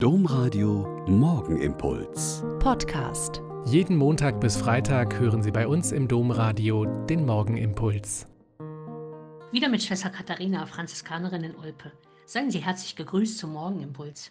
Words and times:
Domradio 0.00 1.04
Morgenimpuls. 1.08 2.44
Podcast. 2.60 3.42
Jeden 3.64 3.96
Montag 3.96 4.40
bis 4.40 4.56
Freitag 4.56 5.18
hören 5.18 5.42
Sie 5.42 5.50
bei 5.50 5.66
uns 5.66 5.90
im 5.90 6.06
Domradio 6.06 6.84
den 7.06 7.26
Morgenimpuls. 7.26 8.28
Wieder 9.50 9.68
mit 9.68 9.82
Schwester 9.82 10.10
Katharina, 10.10 10.66
Franziskanerin 10.66 11.42
in 11.42 11.56
Olpe. 11.56 11.90
Seien 12.26 12.52
Sie 12.52 12.64
herzlich 12.64 12.94
gegrüßt 12.94 13.38
zum 13.38 13.54
Morgenimpuls. 13.54 14.30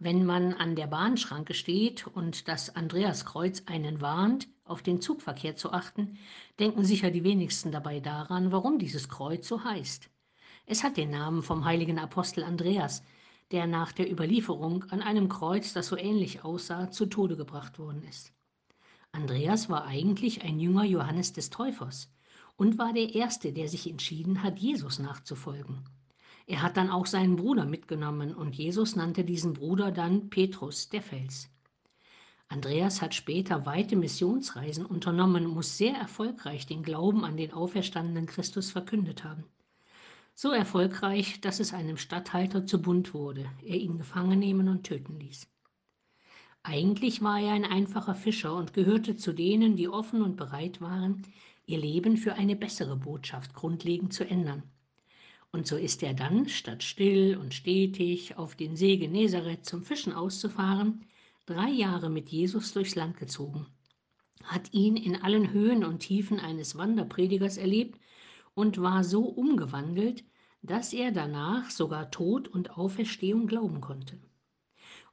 Wenn 0.00 0.26
man 0.26 0.54
an 0.54 0.74
der 0.74 0.88
Bahnschranke 0.88 1.54
steht 1.54 2.08
und 2.08 2.48
das 2.48 2.74
Andreaskreuz 2.74 3.62
einen 3.66 4.00
warnt, 4.00 4.48
auf 4.64 4.82
den 4.82 5.00
Zugverkehr 5.00 5.54
zu 5.54 5.72
achten, 5.72 6.18
denken 6.58 6.84
sicher 6.84 7.12
die 7.12 7.22
wenigsten 7.22 7.70
dabei 7.70 8.00
daran, 8.00 8.50
warum 8.50 8.80
dieses 8.80 9.08
Kreuz 9.08 9.46
so 9.46 9.62
heißt. 9.62 10.10
Es 10.66 10.82
hat 10.82 10.96
den 10.96 11.10
Namen 11.10 11.44
vom 11.44 11.64
heiligen 11.64 12.00
Apostel 12.00 12.42
Andreas, 12.42 13.04
der 13.50 13.66
nach 13.66 13.92
der 13.92 14.10
Überlieferung 14.10 14.84
an 14.90 15.00
einem 15.00 15.28
Kreuz, 15.28 15.72
das 15.72 15.88
so 15.88 15.96
ähnlich 15.96 16.44
aussah, 16.44 16.90
zu 16.90 17.06
Tode 17.06 17.36
gebracht 17.36 17.78
worden 17.78 18.02
ist. 18.02 18.32
Andreas 19.12 19.70
war 19.70 19.84
eigentlich 19.86 20.42
ein 20.42 20.60
Jünger 20.60 20.84
Johannes 20.84 21.32
des 21.32 21.50
Täufers 21.50 22.12
und 22.56 22.78
war 22.78 22.92
der 22.92 23.14
Erste, 23.14 23.52
der 23.52 23.68
sich 23.68 23.88
entschieden 23.88 24.42
hat, 24.42 24.58
Jesus 24.58 24.98
nachzufolgen. 24.98 25.84
Er 26.46 26.62
hat 26.62 26.76
dann 26.76 26.90
auch 26.90 27.06
seinen 27.06 27.36
Bruder 27.36 27.64
mitgenommen 27.64 28.34
und 28.34 28.54
Jesus 28.54 28.96
nannte 28.96 29.24
diesen 29.24 29.54
Bruder 29.54 29.92
dann 29.92 30.30
Petrus, 30.30 30.88
der 30.88 31.02
Fels. 31.02 31.50
Andreas 32.48 33.02
hat 33.02 33.14
später 33.14 33.66
weite 33.66 33.96
Missionsreisen 33.96 34.86
unternommen, 34.86 35.46
muss 35.46 35.76
sehr 35.76 35.94
erfolgreich 35.94 36.66
den 36.66 36.82
Glauben 36.82 37.24
an 37.24 37.36
den 37.36 37.52
auferstandenen 37.52 38.26
Christus 38.26 38.70
verkündet 38.70 39.24
haben. 39.24 39.44
So 40.40 40.52
erfolgreich, 40.52 41.40
dass 41.40 41.58
es 41.58 41.74
einem 41.74 41.96
Statthalter 41.96 42.64
zu 42.64 42.80
bunt 42.80 43.12
wurde, 43.12 43.50
er 43.60 43.74
ihn 43.74 43.98
gefangen 43.98 44.38
nehmen 44.38 44.68
und 44.68 44.84
töten 44.84 45.18
ließ. 45.18 45.48
Eigentlich 46.62 47.22
war 47.22 47.40
er 47.40 47.54
ein 47.54 47.64
einfacher 47.64 48.14
Fischer 48.14 48.54
und 48.54 48.72
gehörte 48.72 49.16
zu 49.16 49.32
denen, 49.32 49.74
die 49.74 49.88
offen 49.88 50.22
und 50.22 50.36
bereit 50.36 50.80
waren, 50.80 51.26
ihr 51.66 51.78
Leben 51.78 52.16
für 52.16 52.34
eine 52.34 52.54
bessere 52.54 52.94
Botschaft 52.94 53.52
grundlegend 53.52 54.12
zu 54.12 54.30
ändern. 54.30 54.62
Und 55.50 55.66
so 55.66 55.76
ist 55.76 56.04
er 56.04 56.14
dann, 56.14 56.48
statt 56.48 56.84
still 56.84 57.36
und 57.36 57.52
stetig 57.52 58.38
auf 58.38 58.54
den 58.54 58.76
See 58.76 58.96
Genezareth 58.96 59.64
zum 59.64 59.82
Fischen 59.82 60.12
auszufahren, 60.12 61.04
drei 61.46 61.70
Jahre 61.70 62.10
mit 62.10 62.28
Jesus 62.28 62.72
durchs 62.72 62.94
Land 62.94 63.16
gezogen, 63.16 63.66
hat 64.44 64.72
ihn 64.72 64.96
in 64.96 65.20
allen 65.20 65.50
Höhen 65.50 65.82
und 65.82 65.98
Tiefen 65.98 66.38
eines 66.38 66.78
Wanderpredigers 66.78 67.56
erlebt 67.56 67.98
und 68.58 68.82
war 68.82 69.04
so 69.04 69.22
umgewandelt, 69.22 70.24
dass 70.62 70.92
er 70.92 71.12
danach 71.12 71.70
sogar 71.70 72.10
Tod 72.10 72.48
und 72.48 72.76
Auferstehung 72.76 73.46
glauben 73.46 73.80
konnte. 73.80 74.18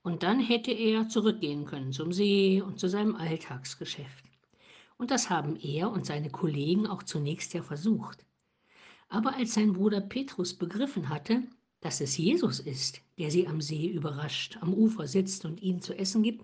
Und 0.02 0.24
dann 0.24 0.40
hätte 0.40 0.72
er 0.72 1.10
zurückgehen 1.10 1.66
können 1.66 1.94
zum 1.94 2.12
See 2.12 2.64
und 2.64 2.80
zu 2.80 2.90
seinem 2.90 3.16
Alltagsgeschäft. 3.16 4.26
Und 4.98 5.12
das 5.12 5.30
haben 5.30 5.58
er 5.58 5.92
und 5.92 6.08
seine 6.08 6.32
Kollegen 6.32 6.88
auch 6.88 7.04
zunächst 7.04 7.54
ja 7.54 7.62
versucht. 7.62 8.26
Aber 9.10 9.36
als 9.36 9.54
sein 9.54 9.74
Bruder 9.74 10.02
Petrus 10.02 10.56
begriffen 10.56 11.10
hatte, 11.10 11.44
dass 11.82 12.02
es 12.02 12.18
Jesus 12.18 12.60
ist, 12.60 13.00
der 13.20 13.30
sie 13.30 13.46
am 13.46 13.62
See 13.62 13.86
überrascht, 13.86 14.58
am 14.62 14.74
Ufer 14.74 15.06
sitzt 15.06 15.46
und 15.46 15.62
ihnen 15.62 15.84
zu 15.84 15.94
essen 15.96 16.24
gibt, 16.24 16.44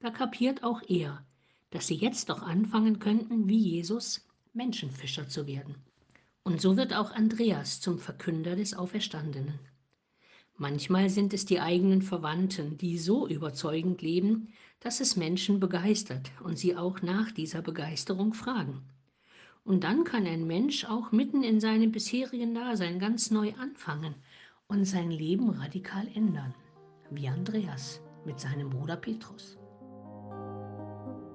da 0.00 0.10
kapiert 0.10 0.64
auch 0.64 0.82
er, 0.86 1.24
dass 1.70 1.86
sie 1.86 1.94
jetzt 1.94 2.28
doch 2.28 2.42
anfangen 2.42 2.98
könnten, 2.98 3.48
wie 3.48 3.56
Jesus 3.56 4.28
Menschenfischer 4.52 5.30
zu 5.30 5.46
werden. 5.46 5.76
Und 6.46 6.60
so 6.60 6.76
wird 6.76 6.94
auch 6.94 7.10
Andreas 7.10 7.80
zum 7.80 7.98
Verkünder 7.98 8.54
des 8.54 8.72
Auferstandenen. 8.72 9.58
Manchmal 10.56 11.10
sind 11.10 11.34
es 11.34 11.44
die 11.44 11.58
eigenen 11.58 12.02
Verwandten, 12.02 12.78
die 12.78 12.98
so 12.98 13.26
überzeugend 13.26 14.00
leben, 14.00 14.52
dass 14.78 15.00
es 15.00 15.16
Menschen 15.16 15.58
begeistert 15.58 16.30
und 16.44 16.56
sie 16.56 16.76
auch 16.76 17.02
nach 17.02 17.32
dieser 17.32 17.62
Begeisterung 17.62 18.32
fragen. 18.32 18.84
Und 19.64 19.82
dann 19.82 20.04
kann 20.04 20.24
ein 20.24 20.46
Mensch 20.46 20.84
auch 20.84 21.10
mitten 21.10 21.42
in 21.42 21.58
seinem 21.58 21.90
bisherigen 21.90 22.54
Dasein 22.54 23.00
ganz 23.00 23.32
neu 23.32 23.52
anfangen 23.54 24.14
und 24.68 24.84
sein 24.84 25.10
Leben 25.10 25.50
radikal 25.50 26.06
ändern, 26.14 26.54
wie 27.10 27.26
Andreas 27.26 28.00
mit 28.24 28.38
seinem 28.38 28.70
Bruder 28.70 28.94
Petrus. 28.94 29.58